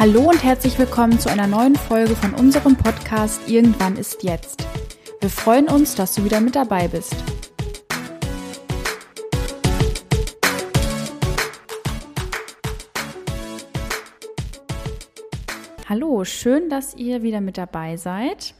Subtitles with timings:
[0.00, 4.66] Hallo und herzlich willkommen zu einer neuen Folge von unserem Podcast Irgendwann ist jetzt.
[5.20, 7.14] Wir freuen uns, dass du wieder mit dabei bist.
[15.86, 18.54] Hallo, schön, dass ihr wieder mit dabei seid.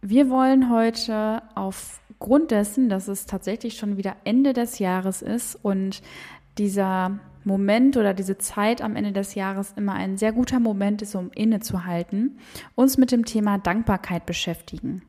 [0.00, 6.00] Wir wollen heute aufgrund dessen, dass es tatsächlich schon wieder Ende des Jahres ist und
[6.56, 11.14] dieser Moment oder diese Zeit am Ende des Jahres immer ein sehr guter Moment ist,
[11.14, 12.38] um innezuhalten,
[12.74, 15.02] uns mit dem Thema Dankbarkeit beschäftigen.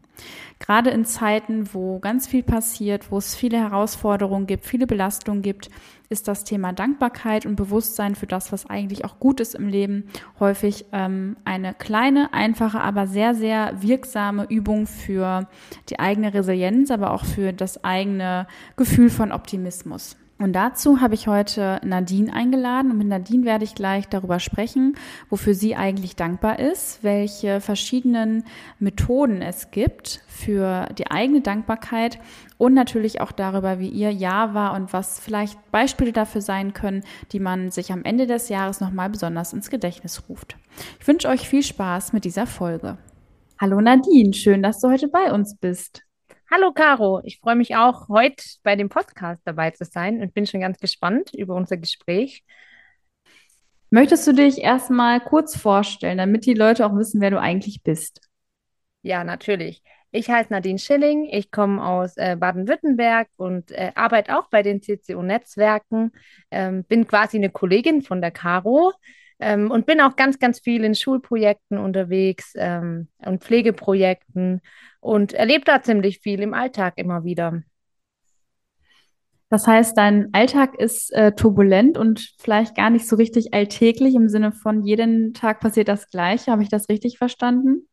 [0.59, 5.69] Gerade in Zeiten, wo ganz viel passiert, wo es viele Herausforderungen gibt, viele Belastungen gibt,
[6.09, 10.03] ist das Thema Dankbarkeit und Bewusstsein für das, was eigentlich auch gut ist im Leben,
[10.39, 15.47] häufig ähm, eine kleine, einfache, aber sehr, sehr wirksame Übung für
[15.89, 18.45] die eigene Resilienz, aber auch für das eigene
[18.75, 20.17] Gefühl von Optimismus.
[20.41, 24.95] Und dazu habe ich heute Nadine eingeladen und mit Nadine werde ich gleich darüber sprechen,
[25.29, 28.43] wofür sie eigentlich dankbar ist, welche verschiedenen
[28.79, 32.17] Methoden es gibt für die eigene Dankbarkeit
[32.57, 37.03] und natürlich auch darüber, wie ihr Jahr war und was vielleicht Beispiele dafür sein können,
[37.33, 40.57] die man sich am Ende des Jahres nochmal besonders ins Gedächtnis ruft.
[40.99, 42.97] Ich wünsche euch viel Spaß mit dieser Folge.
[43.59, 46.01] Hallo Nadine, schön, dass du heute bei uns bist.
[46.53, 50.45] Hallo Caro, ich freue mich auch, heute bei dem Podcast dabei zu sein und bin
[50.45, 52.43] schon ganz gespannt über unser Gespräch.
[53.89, 58.19] Möchtest du dich erstmal kurz vorstellen, damit die Leute auch wissen, wer du eigentlich bist?
[59.01, 59.81] Ja, natürlich.
[60.11, 64.81] Ich heiße Nadine Schilling, ich komme aus äh, Baden-Württemberg und äh, arbeite auch bei den
[64.81, 66.11] CCO-Netzwerken,
[66.51, 68.91] ähm, bin quasi eine Kollegin von der Caro
[69.41, 74.61] ähm, und bin auch ganz, ganz viel in Schulprojekten unterwegs ähm, und Pflegeprojekten
[74.99, 77.63] und erlebe da ziemlich viel im Alltag immer wieder.
[79.49, 84.29] Das heißt, dein Alltag ist äh, turbulent und vielleicht gar nicht so richtig alltäglich im
[84.29, 86.51] Sinne von jeden Tag passiert das Gleiche.
[86.51, 87.89] Habe ich das richtig verstanden?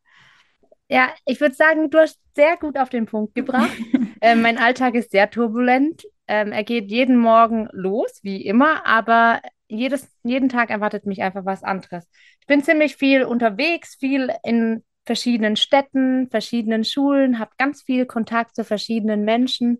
[0.87, 3.75] Ja, ich würde sagen, du hast sehr gut auf den Punkt gebracht.
[4.21, 6.03] äh, mein Alltag ist sehr turbulent.
[6.27, 11.45] Ähm, er geht jeden Morgen los, wie immer, aber jedes, jeden Tag erwartet mich einfach
[11.45, 12.09] was anderes.
[12.41, 18.55] Ich bin ziemlich viel unterwegs, viel in verschiedenen Städten, verschiedenen Schulen, habe ganz viel Kontakt
[18.55, 19.79] zu verschiedenen Menschen.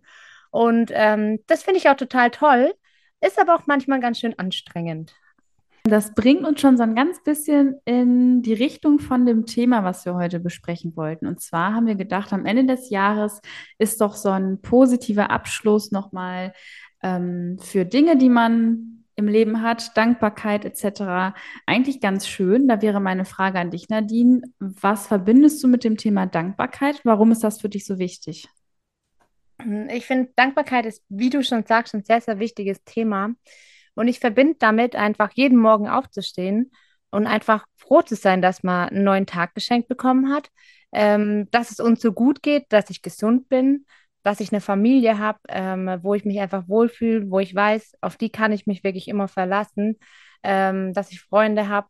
[0.51, 2.73] Und ähm, das finde ich auch total toll,
[3.21, 5.13] ist aber auch manchmal ganz schön anstrengend.
[5.83, 10.05] Das bringt uns schon so ein ganz bisschen in die Richtung von dem Thema, was
[10.05, 11.25] wir heute besprechen wollten.
[11.25, 13.41] Und zwar haben wir gedacht, am Ende des Jahres
[13.77, 16.53] ist doch so ein positiver Abschluss nochmal
[17.01, 21.35] ähm, für Dinge, die man im Leben hat, Dankbarkeit etc.
[21.65, 22.67] Eigentlich ganz schön.
[22.67, 24.41] Da wäre meine Frage an dich, Nadine.
[24.59, 27.01] Was verbindest du mit dem Thema Dankbarkeit?
[27.03, 28.47] Warum ist das für dich so wichtig?
[29.89, 33.31] Ich finde, Dankbarkeit ist, wie du schon sagst, ein sehr, sehr wichtiges Thema.
[33.93, 36.71] Und ich verbinde damit einfach jeden Morgen aufzustehen
[37.11, 40.49] und einfach froh zu sein, dass man einen neuen Tag geschenkt bekommen hat,
[40.93, 43.85] ähm, dass es uns so gut geht, dass ich gesund bin,
[44.29, 48.15] dass ich eine Familie habe, ähm, wo ich mich einfach wohlfühle, wo ich weiß, auf
[48.15, 49.97] die kann ich mich wirklich immer verlassen,
[50.43, 51.87] ähm, dass ich Freunde habe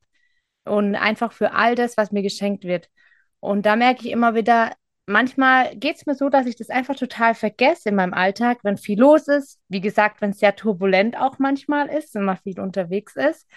[0.64, 2.88] und einfach für all das, was mir geschenkt wird.
[3.42, 4.72] Und da merke ich immer wieder,
[5.06, 8.78] manchmal geht es mir so, dass ich das einfach total vergesse in meinem Alltag, wenn
[8.78, 9.60] viel los ist.
[9.68, 13.50] Wie gesagt, wenn es sehr turbulent auch manchmal ist, wenn man viel unterwegs ist.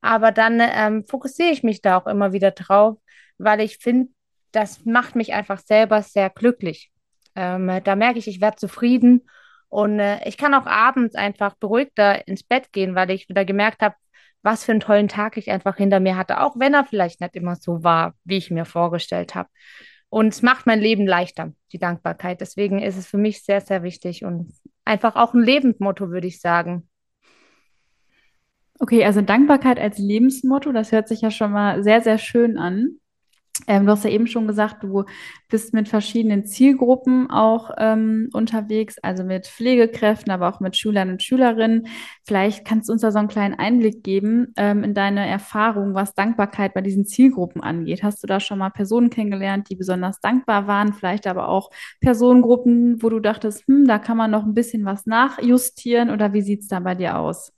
[0.00, 2.98] Aber dann ähm, fokussiere ich mich da auch immer wieder drauf,
[3.36, 4.12] weil ich finde,
[4.52, 6.92] das macht mich einfach selber sehr glücklich.
[7.34, 9.28] Ähm, da merke ich, ich werde zufrieden
[9.68, 13.82] und äh, ich kann auch abends einfach beruhigter ins Bett gehen, weil ich wieder gemerkt
[13.82, 13.94] habe,
[14.42, 17.36] was für einen tollen Tag ich einfach hinter mir hatte, auch wenn er vielleicht nicht
[17.36, 19.48] immer so war, wie ich mir vorgestellt habe.
[20.10, 22.40] Und es macht mein Leben leichter, die Dankbarkeit.
[22.40, 24.52] Deswegen ist es für mich sehr, sehr wichtig und
[24.84, 26.88] einfach auch ein Lebensmotto, würde ich sagen.
[28.78, 33.00] Okay, also Dankbarkeit als Lebensmotto, das hört sich ja schon mal sehr, sehr schön an.
[33.66, 35.04] Ähm, du hast ja eben schon gesagt, du
[35.48, 41.22] bist mit verschiedenen Zielgruppen auch ähm, unterwegs, also mit Pflegekräften, aber auch mit Schülern und
[41.22, 41.86] Schülerinnen.
[42.24, 46.14] Vielleicht kannst du uns da so einen kleinen Einblick geben ähm, in deine Erfahrung, was
[46.14, 48.02] Dankbarkeit bei diesen Zielgruppen angeht.
[48.02, 53.02] Hast du da schon mal Personen kennengelernt, die besonders dankbar waren, vielleicht aber auch Personengruppen,
[53.02, 56.60] wo du dachtest, hm, da kann man noch ein bisschen was nachjustieren oder wie sieht
[56.62, 57.52] es da bei dir aus?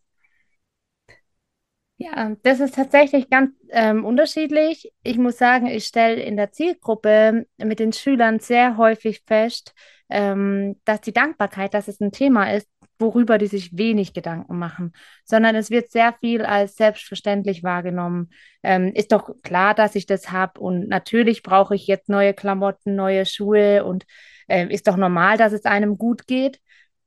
[2.02, 4.90] Ja, das ist tatsächlich ganz ähm, unterschiedlich.
[5.02, 9.74] Ich muss sagen, ich stelle in der Zielgruppe mit den Schülern sehr häufig fest,
[10.08, 12.66] ähm, dass die Dankbarkeit, dass es ein Thema ist,
[12.98, 14.94] worüber die sich wenig Gedanken machen,
[15.26, 18.30] sondern es wird sehr viel als selbstverständlich wahrgenommen.
[18.62, 22.94] Ähm, ist doch klar, dass ich das habe und natürlich brauche ich jetzt neue Klamotten,
[22.96, 24.06] neue Schuhe und
[24.48, 26.60] äh, ist doch normal, dass es einem gut geht.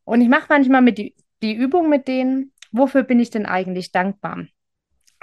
[0.03, 3.91] Und ich mache manchmal mit die, die Übung mit denen, wofür bin ich denn eigentlich
[3.91, 4.45] dankbar?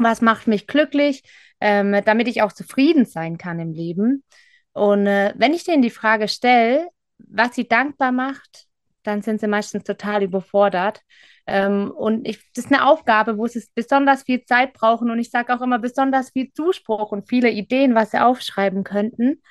[0.05, 1.23] Was macht mich glücklich,
[1.61, 4.25] ähm, damit ich auch zufrieden sein kann im Leben.
[4.73, 6.89] Und äh, wenn ich denen die Frage stelle,
[7.19, 8.67] was sie dankbar macht,
[9.03, 11.03] dann sind sie meistens total überfordert.
[11.47, 15.11] Ähm, und ich, das ist eine Aufgabe, wo sie besonders viel Zeit brauchen.
[15.11, 19.43] Und ich sage auch immer besonders viel Zuspruch und viele Ideen, was sie aufschreiben könnten,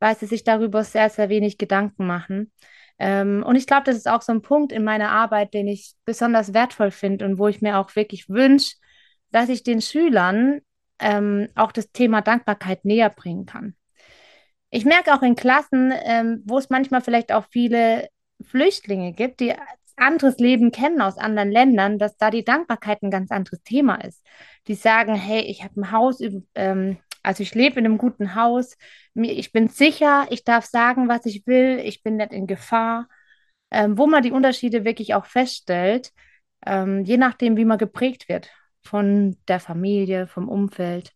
[0.00, 2.52] weil sie sich darüber sehr, sehr wenig Gedanken machen.
[2.98, 5.94] Ähm, und ich glaube, das ist auch so ein Punkt in meiner Arbeit, den ich
[6.04, 8.76] besonders wertvoll finde und wo ich mir auch wirklich wünsche,
[9.36, 10.62] dass ich den Schülern
[10.98, 13.76] ähm, auch das Thema Dankbarkeit näher bringen kann.
[14.70, 18.08] Ich merke auch in Klassen, ähm, wo es manchmal vielleicht auch viele
[18.42, 19.52] Flüchtlinge gibt, die
[19.94, 24.24] anderes Leben kennen aus anderen Ländern, dass da die Dankbarkeit ein ganz anderes Thema ist.
[24.68, 26.18] Die sagen, hey, ich habe ein Haus,
[26.54, 28.78] ähm, also ich lebe in einem guten Haus,
[29.14, 33.06] ich bin sicher, ich darf sagen, was ich will, ich bin nicht in Gefahr.
[33.70, 36.12] Ähm, wo man die Unterschiede wirklich auch feststellt,
[36.64, 38.50] ähm, je nachdem, wie man geprägt wird
[38.86, 41.12] von der Familie, vom Umfeld.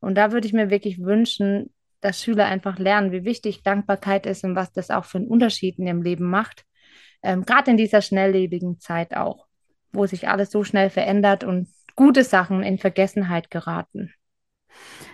[0.00, 4.44] Und da würde ich mir wirklich wünschen, dass Schüler einfach lernen, wie wichtig Dankbarkeit ist
[4.44, 6.66] und was das auch für einen Unterschied in ihrem Leben macht.
[7.22, 9.46] Ähm, Gerade in dieser schnelllebigen Zeit auch,
[9.92, 14.12] wo sich alles so schnell verändert und gute Sachen in Vergessenheit geraten.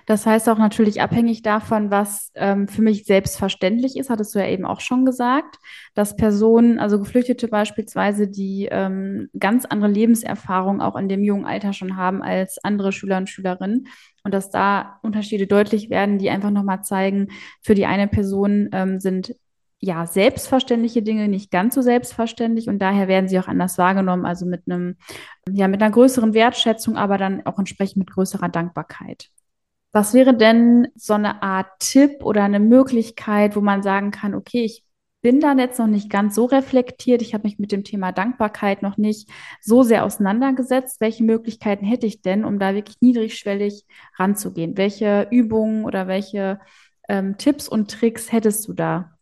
[0.06, 4.48] Das heißt auch natürlich abhängig davon, was ähm, für mich selbstverständlich ist, hattest du ja
[4.48, 5.56] eben auch schon gesagt,
[5.94, 11.72] dass Personen, also Geflüchtete beispielsweise, die ähm, ganz andere Lebenserfahrungen auch in dem jungen Alter
[11.72, 13.86] schon haben als andere Schüler und Schülerinnen
[14.24, 17.28] und dass da Unterschiede deutlich werden, die einfach nochmal zeigen,
[17.62, 19.34] für die eine Person ähm, sind
[19.82, 24.44] ja, selbstverständliche Dinge nicht ganz so selbstverständlich und daher werden sie auch anders wahrgenommen, also
[24.44, 24.96] mit einem,
[25.48, 29.30] ja, mit einer größeren Wertschätzung, aber dann auch entsprechend mit größerer Dankbarkeit.
[29.92, 34.64] Was wäre denn so eine Art Tipp oder eine Möglichkeit, wo man sagen kann, okay,
[34.64, 34.84] ich
[35.22, 38.82] bin da jetzt noch nicht ganz so reflektiert, ich habe mich mit dem Thema Dankbarkeit
[38.82, 39.28] noch nicht
[39.60, 41.00] so sehr auseinandergesetzt.
[41.00, 43.84] Welche Möglichkeiten hätte ich denn, um da wirklich niedrigschwellig
[44.16, 44.76] ranzugehen?
[44.78, 46.60] Welche Übungen oder welche
[47.08, 49.18] ähm, Tipps und Tricks hättest du da?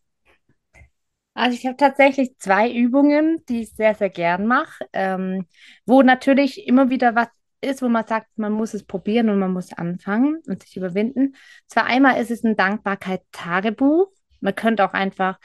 [1.33, 5.47] Also ich habe tatsächlich zwei Übungen, die ich sehr, sehr gern mache, ähm,
[5.85, 7.27] wo natürlich immer wieder was
[7.61, 11.35] ist, wo man sagt, man muss es probieren und man muss anfangen und sich überwinden.
[11.67, 14.11] Zwar einmal ist es ein Dankbarkeit-Tagebuch.
[14.41, 15.37] Man könnte auch einfach,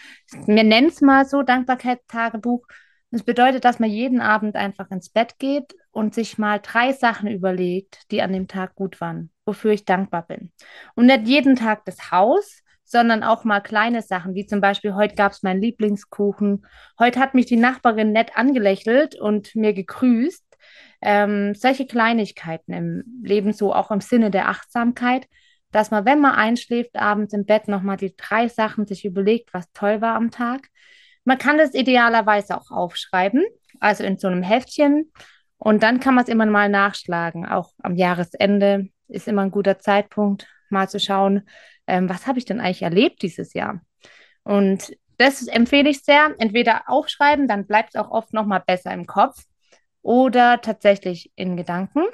[0.46, 2.66] wir nennen es mal so, Dankbarkeit-Tagebuch.
[3.10, 7.28] Das bedeutet, dass man jeden Abend einfach ins Bett geht und sich mal drei Sachen
[7.28, 10.52] überlegt, die an dem Tag gut waren, wofür ich dankbar bin.
[10.94, 15.14] Und nicht jeden Tag das Haus, sondern auch mal kleine Sachen, wie zum Beispiel, heute
[15.14, 16.66] gab es meinen Lieblingskuchen,
[16.98, 20.44] heute hat mich die Nachbarin nett angelächelt und mir gegrüßt.
[21.00, 25.28] Ähm, solche Kleinigkeiten im Leben, so auch im Sinne der Achtsamkeit,
[25.70, 29.70] dass man, wenn man einschläft, abends im Bett nochmal die drei Sachen sich überlegt, was
[29.72, 30.68] toll war am Tag.
[31.24, 33.44] Man kann das idealerweise auch aufschreiben,
[33.80, 35.10] also in so einem Heftchen.
[35.58, 37.46] Und dann kann man es immer mal nachschlagen.
[37.46, 41.48] Auch am Jahresende ist immer ein guter Zeitpunkt, mal zu schauen,
[41.86, 43.80] ähm, was habe ich denn eigentlich erlebt dieses Jahr?
[44.42, 46.34] Und das empfehle ich sehr.
[46.38, 49.42] Entweder aufschreiben, dann bleibt es auch oft nochmal besser im Kopf
[50.04, 52.04] oder tatsächlich in Gedanken.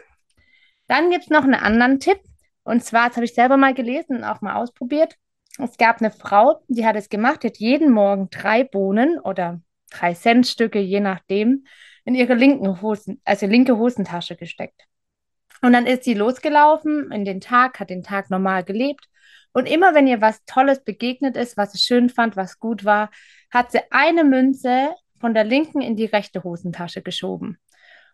[0.87, 2.21] Dann gibt es noch einen anderen Tipp.
[2.63, 5.17] Und zwar, das habe ich selber mal gelesen und auch mal ausprobiert.
[5.59, 9.61] Es gab eine Frau, die hat es gemacht, die hat jeden Morgen drei Bohnen oder
[9.91, 11.65] drei Centstücke, je nachdem,
[12.05, 14.87] in ihre linken Hosen, also linke Hosentasche gesteckt.
[15.61, 19.07] Und dann ist sie losgelaufen in den Tag, hat den Tag normal gelebt.
[19.53, 23.11] Und immer wenn ihr was Tolles begegnet ist, was sie schön fand, was gut war,
[23.51, 27.59] hat sie eine Münze von der linken in die rechte Hosentasche geschoben.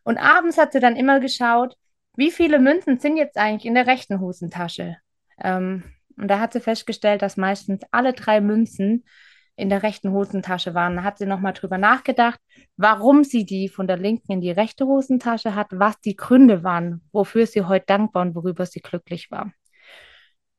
[0.07, 1.77] Und abends hat sie dann immer geschaut,
[2.15, 4.99] wie viele Münzen sind jetzt eigentlich in der rechten Hosentasche.
[5.43, 5.83] Ähm,
[6.17, 9.05] und da hat sie festgestellt, dass meistens alle drei Münzen
[9.57, 10.95] in der rechten Hosentasche waren.
[10.95, 12.39] Da hat sie nochmal drüber nachgedacht,
[12.77, 17.03] warum sie die von der linken in die rechte Hosentasche hat, was die Gründe waren,
[17.11, 19.51] wofür sie heute dankbar und worüber sie glücklich war.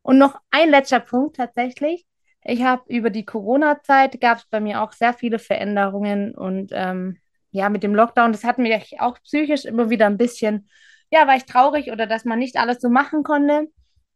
[0.01, 2.05] Und noch ein letzter Punkt tatsächlich.
[2.43, 7.19] Ich habe über die Corona-Zeit gab es bei mir auch sehr viele Veränderungen und ähm,
[7.57, 10.69] ja, mit dem Lockdown, das hat mich auch psychisch immer wieder ein bisschen,
[11.09, 13.67] ja, war ich traurig oder dass man nicht alles so machen konnte.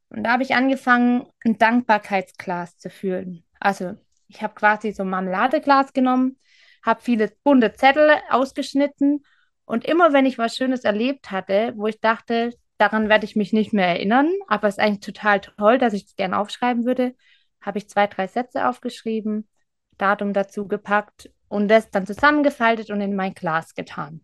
[0.09, 3.43] Und da habe ich angefangen, ein Dankbarkeitsglas zu fühlen.
[3.59, 3.95] Also
[4.27, 6.37] ich habe quasi so ein Marmeladeglas genommen,
[6.83, 9.25] habe viele bunte Zettel ausgeschnitten
[9.65, 13.53] und immer wenn ich was Schönes erlebt hatte, wo ich dachte, daran werde ich mich
[13.53, 17.15] nicht mehr erinnern, aber es ist eigentlich total toll, dass ich es gerne aufschreiben würde,
[17.59, 19.47] habe ich zwei, drei Sätze aufgeschrieben,
[19.97, 24.21] Datum dazu gepackt und das dann zusammengefaltet und in mein Glas getan.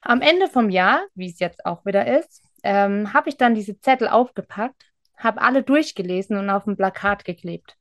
[0.00, 3.78] Am Ende vom Jahr, wie es jetzt auch wieder ist, ähm, habe ich dann diese
[3.78, 7.76] Zettel aufgepackt, habe alle durchgelesen und auf ein Plakat geklebt.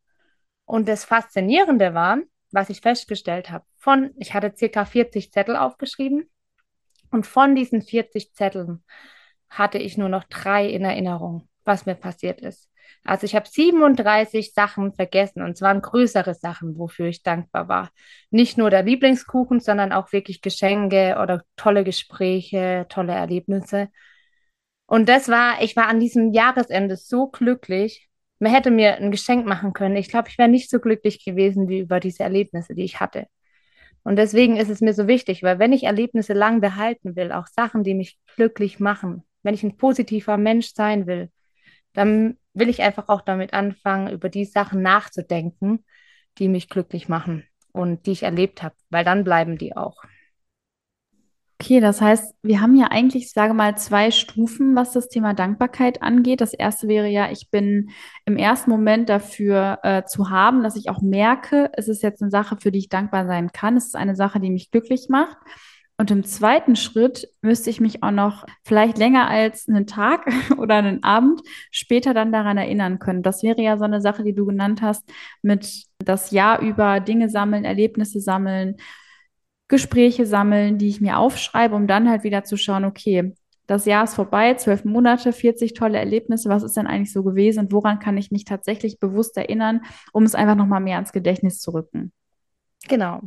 [0.66, 2.18] Und das Faszinierende war,
[2.51, 6.30] was ich festgestellt habe, von, ich hatte circa 40 Zettel aufgeschrieben
[7.12, 8.84] und von diesen 40 Zetteln
[9.50, 12.68] hatte ich nur noch drei in Erinnerung, was mir passiert ist.
[13.03, 17.91] Also ich habe 37 Sachen vergessen und zwar größere Sachen, wofür ich dankbar war.
[18.29, 23.89] Nicht nur der Lieblingskuchen, sondern auch wirklich Geschenke oder tolle Gespräche, tolle Erlebnisse.
[24.86, 28.10] Und das war, ich war an diesem Jahresende so glücklich.
[28.39, 29.96] Man hätte mir ein Geschenk machen können.
[29.96, 33.27] Ich glaube, ich wäre nicht so glücklich gewesen wie über diese Erlebnisse, die ich hatte.
[34.03, 37.48] Und deswegen ist es mir so wichtig, weil wenn ich Erlebnisse lang behalten will, auch
[37.48, 41.29] Sachen, die mich glücklich machen, wenn ich ein positiver Mensch sein will,
[41.93, 45.86] dann will ich einfach auch damit anfangen, über die Sachen nachzudenken,
[46.38, 50.03] die mich glücklich machen und die ich erlebt habe, weil dann bleiben die auch.
[51.62, 55.34] Okay, das heißt, wir haben ja eigentlich, ich sage mal, zwei Stufen, was das Thema
[55.34, 56.39] Dankbarkeit angeht.
[56.39, 57.89] Das erste wäre ja, ich bin
[58.25, 62.31] im ersten Moment dafür äh, zu haben, dass ich auch merke, es ist jetzt eine
[62.31, 63.75] Sache, für die ich dankbar sein kann.
[63.75, 65.36] Es ist eine Sache, die mich glücklich macht.
[66.00, 70.75] Und im zweiten Schritt müsste ich mich auch noch vielleicht länger als einen Tag oder
[70.75, 71.41] einen Abend
[71.72, 73.22] später dann daran erinnern können.
[73.22, 75.03] Das wäre ja so eine Sache, die du genannt hast,
[75.41, 78.77] mit das Jahr über Dinge sammeln, Erlebnisse sammeln,
[79.68, 83.36] Gespräche sammeln, die ich mir aufschreibe, um dann halt wieder zu schauen, okay,
[83.68, 87.60] das Jahr ist vorbei, zwölf Monate, 40 tolle Erlebnisse, was ist denn eigentlich so gewesen
[87.60, 89.82] und woran kann ich mich tatsächlich bewusst erinnern,
[90.13, 92.13] um es einfach nochmal mehr ans Gedächtnis zu rücken.
[92.88, 93.20] Genau.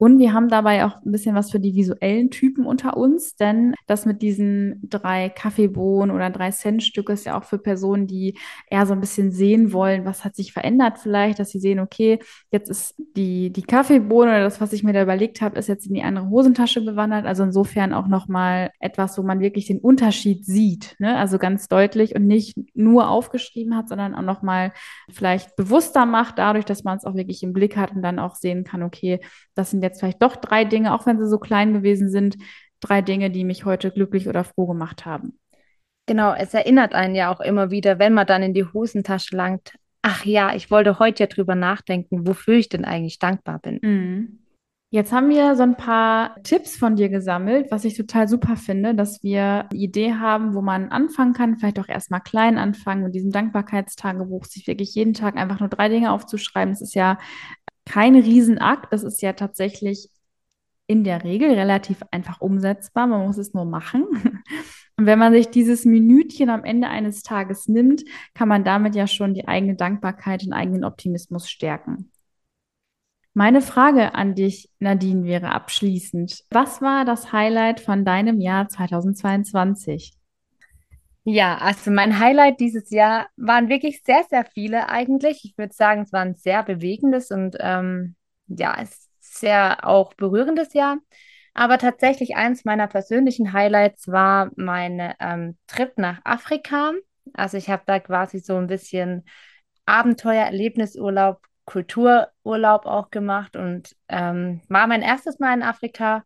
[0.00, 3.74] Und wir haben dabei auch ein bisschen was für die visuellen Typen unter uns, denn
[3.86, 8.38] das mit diesen drei Kaffeebohnen oder drei Cent Stücke ist ja auch für Personen, die
[8.70, 12.18] eher so ein bisschen sehen wollen, was hat sich verändert vielleicht, dass sie sehen, okay,
[12.50, 15.86] jetzt ist die, die Kaffeebohne oder das, was ich mir da überlegt habe, ist jetzt
[15.86, 17.26] in die andere Hosentasche gewandert.
[17.26, 21.18] Also insofern auch nochmal etwas, wo man wirklich den Unterschied sieht, ne?
[21.18, 24.72] also ganz deutlich und nicht nur aufgeschrieben hat, sondern auch nochmal
[25.10, 28.34] vielleicht bewusster macht, dadurch, dass man es auch wirklich im Blick hat und dann auch
[28.34, 29.20] sehen kann, okay,
[29.54, 32.36] das sind jetzt vielleicht doch drei Dinge, auch wenn sie so klein gewesen sind,
[32.80, 35.38] drei Dinge, die mich heute glücklich oder froh gemacht haben.
[36.06, 39.74] Genau, es erinnert einen ja auch immer wieder, wenn man dann in die Hosentasche langt,
[40.02, 43.78] ach ja, ich wollte heute ja drüber nachdenken, wofür ich denn eigentlich dankbar bin.
[43.82, 44.40] Mhm.
[44.92, 48.96] Jetzt haben wir so ein paar Tipps von dir gesammelt, was ich total super finde,
[48.96, 53.14] dass wir eine Idee haben, wo man anfangen kann, vielleicht auch erstmal klein anfangen mit
[53.14, 56.72] diesem Dankbarkeitstagebuch, sich wirklich jeden Tag einfach nur drei Dinge aufzuschreiben.
[56.72, 57.18] Es ist ja
[57.90, 58.92] kein Riesenakt.
[58.92, 60.10] Das ist ja tatsächlich
[60.86, 63.08] in der Regel relativ einfach umsetzbar.
[63.08, 64.06] Man muss es nur machen.
[64.96, 68.04] Und wenn man sich dieses Minütchen am Ende eines Tages nimmt,
[68.34, 72.12] kann man damit ja schon die eigene Dankbarkeit und eigenen Optimismus stärken.
[73.32, 76.44] Meine Frage an dich, Nadine, wäre abschließend.
[76.50, 80.12] Was war das Highlight von deinem Jahr 2022?
[81.24, 85.44] Ja, also mein Highlight dieses Jahr waren wirklich sehr, sehr viele eigentlich.
[85.44, 88.76] Ich würde sagen, es war ein sehr bewegendes und ähm, ja,
[89.20, 90.98] sehr auch berührendes Jahr.
[91.52, 96.92] Aber tatsächlich eins meiner persönlichen Highlights war mein ähm, Trip nach Afrika.
[97.34, 99.24] Also ich habe da quasi so ein bisschen
[99.84, 106.24] Abenteuer, Erlebnisurlaub, Kultururlaub auch gemacht und ähm, war mein erstes Mal in Afrika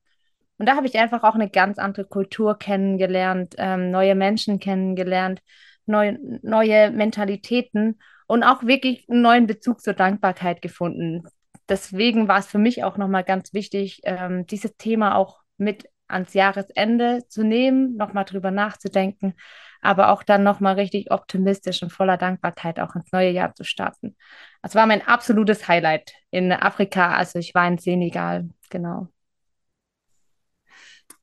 [0.65, 5.43] und da habe ich einfach auch eine ganz andere Kultur kennengelernt, ähm, neue Menschen kennengelernt,
[5.85, 11.25] neue, neue Mentalitäten und auch wirklich einen neuen Bezug zur Dankbarkeit gefunden.
[11.69, 16.33] Deswegen war es für mich auch nochmal ganz wichtig, ähm, dieses Thema auch mit ans
[16.33, 19.35] Jahresende zu nehmen, nochmal drüber nachzudenken,
[19.83, 24.17] aber auch dann nochmal richtig optimistisch und voller Dankbarkeit auch ins neue Jahr zu starten.
[24.63, 27.15] Das war mein absolutes Highlight in Afrika.
[27.15, 29.09] Also ich war in Senegal, genau.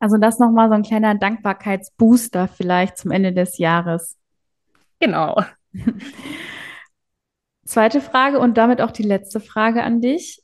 [0.02, 4.18] Also das nochmal so ein kleiner Dankbarkeitsbooster vielleicht zum Ende des Jahres.
[5.00, 5.40] Genau.
[7.66, 10.42] Zweite Frage und damit auch die letzte Frage an dich.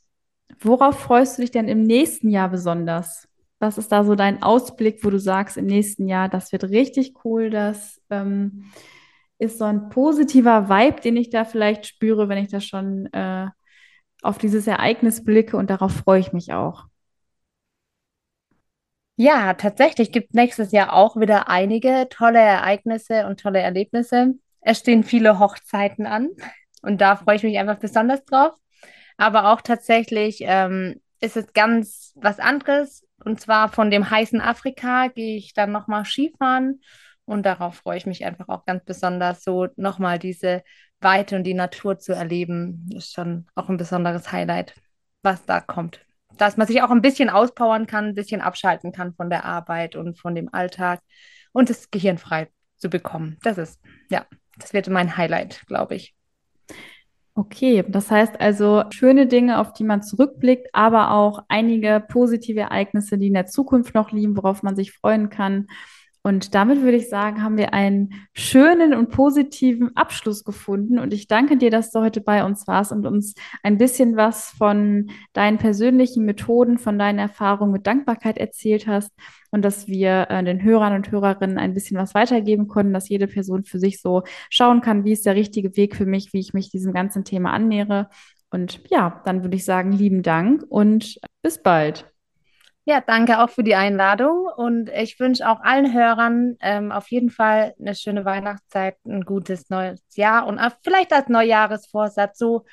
[0.60, 3.26] Worauf freust du dich denn im nächsten Jahr besonders?
[3.58, 7.24] Was ist da so dein Ausblick, wo du sagst, im nächsten Jahr, das wird richtig
[7.24, 8.66] cool, das ähm,
[9.38, 13.48] ist so ein positiver Vibe, den ich da vielleicht spüre, wenn ich da schon äh,
[14.22, 16.84] auf dieses Ereignis blicke und darauf freue ich mich auch.
[19.20, 24.34] Ja, tatsächlich gibt nächstes Jahr auch wieder einige tolle Ereignisse und tolle Erlebnisse.
[24.60, 26.28] Es stehen viele Hochzeiten an
[26.82, 28.54] und da freue ich mich einfach besonders drauf.
[29.16, 33.04] Aber auch tatsächlich ähm, ist es ganz was anderes.
[33.24, 36.80] Und zwar von dem heißen Afrika gehe ich dann nochmal Skifahren
[37.24, 40.62] und darauf freue ich mich einfach auch ganz besonders, so nochmal diese
[41.00, 42.88] Weite und die Natur zu erleben.
[42.94, 44.76] Ist schon auch ein besonderes Highlight,
[45.24, 46.06] was da kommt
[46.40, 49.96] dass man sich auch ein bisschen auspowern kann, ein bisschen abschalten kann von der Arbeit
[49.96, 51.00] und von dem Alltag
[51.52, 53.36] und das Gehirn frei zu bekommen.
[53.42, 53.80] Das ist,
[54.10, 54.26] ja,
[54.58, 56.14] das wird mein Highlight, glaube ich.
[57.34, 63.16] Okay, das heißt also schöne Dinge, auf die man zurückblickt, aber auch einige positive Ereignisse,
[63.16, 65.68] die in der Zukunft noch liegen, worauf man sich freuen kann.
[66.22, 70.98] Und damit würde ich sagen, haben wir einen schönen und positiven Abschluss gefunden.
[70.98, 74.50] Und ich danke dir, dass du heute bei uns warst und uns ein bisschen was
[74.50, 79.12] von deinen persönlichen Methoden, von deinen Erfahrungen mit Dankbarkeit erzählt hast
[79.50, 83.28] und dass wir äh, den Hörern und Hörerinnen ein bisschen was weitergeben konnten, dass jede
[83.28, 86.52] Person für sich so schauen kann, wie ist der richtige Weg für mich, wie ich
[86.52, 88.08] mich diesem ganzen Thema annähere.
[88.50, 92.10] Und ja, dann würde ich sagen, lieben Dank und bis bald.
[92.88, 97.28] Ja, danke auch für die Einladung und ich wünsche auch allen Hörern ähm, auf jeden
[97.28, 102.64] Fall eine schöne Weihnachtszeit, ein gutes neues Jahr und vielleicht als Neujahresvorsatz so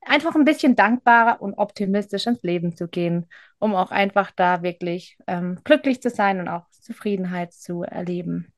[0.00, 3.28] einfach ein bisschen dankbarer und optimistisch ins Leben zu gehen,
[3.60, 8.52] um auch einfach da wirklich ähm, glücklich zu sein und auch Zufriedenheit zu erleben.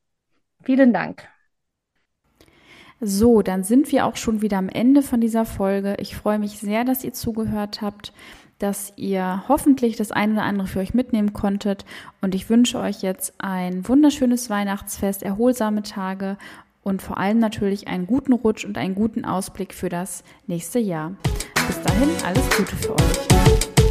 [0.62, 1.28] Vielen Dank.
[3.02, 5.97] So, dann sind wir auch schon wieder am Ende von dieser Folge.
[5.99, 8.14] Ich freue mich sehr, dass ihr zugehört habt
[8.62, 11.85] dass ihr hoffentlich das eine oder andere für euch mitnehmen konntet.
[12.21, 16.37] Und ich wünsche euch jetzt ein wunderschönes Weihnachtsfest, erholsame Tage
[16.85, 21.12] und vor allem natürlich einen guten Rutsch und einen guten Ausblick für das nächste Jahr.
[21.66, 23.82] Bis dahin alles Gute für euch.